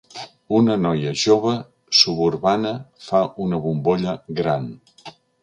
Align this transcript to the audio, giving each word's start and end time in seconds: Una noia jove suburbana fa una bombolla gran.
Una 0.59 0.77
noia 0.85 1.11
jove 1.23 1.53
suburbana 1.99 2.73
fa 3.09 3.21
una 3.47 3.61
bombolla 3.67 4.19
gran. 4.43 4.69